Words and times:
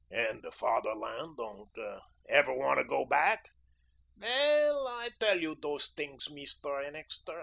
"And 0.09 0.41
the 0.41 0.51
Fatherland? 0.51 1.37
Ever 2.27 2.57
want 2.57 2.79
to 2.79 2.83
go 2.83 3.05
back?" 3.05 3.49
"Wail, 4.17 4.87
I 4.89 5.11
tell 5.19 5.39
you 5.39 5.53
dose 5.53 5.93
ting, 5.93 6.17
Meest'r 6.31 6.81
Ennixter. 6.83 7.39